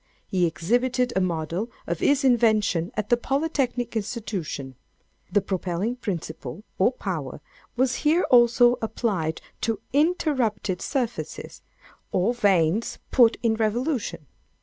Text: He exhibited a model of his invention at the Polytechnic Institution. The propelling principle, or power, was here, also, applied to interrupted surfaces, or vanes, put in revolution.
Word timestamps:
He 0.31 0.47
exhibited 0.47 1.13
a 1.15 1.21
model 1.21 1.69
of 1.85 1.99
his 1.99 2.23
invention 2.23 2.91
at 2.97 3.09
the 3.09 3.17
Polytechnic 3.17 3.95
Institution. 3.95 4.73
The 5.31 5.41
propelling 5.41 5.95
principle, 5.97 6.63
or 6.79 6.91
power, 6.91 7.39
was 7.77 7.97
here, 7.97 8.23
also, 8.31 8.79
applied 8.81 9.41
to 9.61 9.79
interrupted 9.93 10.81
surfaces, 10.81 11.61
or 12.11 12.33
vanes, 12.33 12.97
put 13.11 13.37
in 13.43 13.53
revolution. 13.53 14.25